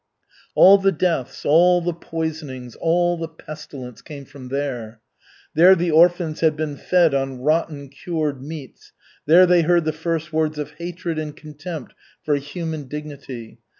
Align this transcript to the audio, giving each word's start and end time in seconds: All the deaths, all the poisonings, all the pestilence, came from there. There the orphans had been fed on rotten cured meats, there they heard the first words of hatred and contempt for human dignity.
All 0.55 0.79
the 0.79 0.91
deaths, 0.91 1.45
all 1.45 1.79
the 1.79 1.93
poisonings, 1.93 2.73
all 2.75 3.17
the 3.19 3.27
pestilence, 3.27 4.01
came 4.01 4.25
from 4.25 4.47
there. 4.47 4.99
There 5.53 5.75
the 5.75 5.91
orphans 5.91 6.39
had 6.39 6.55
been 6.57 6.75
fed 6.75 7.13
on 7.13 7.41
rotten 7.41 7.87
cured 7.89 8.41
meats, 8.41 8.93
there 9.27 9.45
they 9.45 9.61
heard 9.61 9.85
the 9.85 9.93
first 9.93 10.33
words 10.33 10.57
of 10.57 10.71
hatred 10.71 11.19
and 11.19 11.37
contempt 11.37 11.93
for 12.23 12.33
human 12.37 12.85
dignity. 12.87 13.59